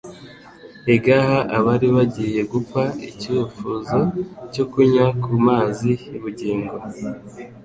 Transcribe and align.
igaha 0.95 1.37
abari 1.57 1.87
bagiye 1.95 2.41
gupfa 2.53 2.81
icyifuzo 3.09 3.99
cyo 4.53 4.63
kunywa 4.71 5.05
ku 5.23 5.31
mazi 5.47 5.91
y'ubugingo. 6.11 6.75